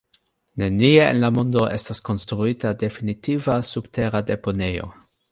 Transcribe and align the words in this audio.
Nenie 0.61 1.01
en 1.07 1.17
la 1.23 1.27
mondo 1.35 1.65
estas 1.75 1.99
konstruita 2.07 2.71
definitiva 2.83 3.57
subtera 3.67 4.23
deponejo. 4.31 4.89